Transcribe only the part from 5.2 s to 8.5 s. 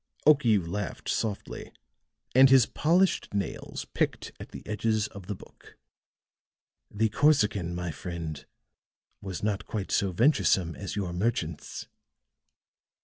the book. "The Corsican, my friend,